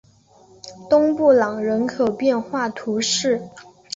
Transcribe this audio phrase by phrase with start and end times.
[0.89, 3.39] 东布朗人口变化图示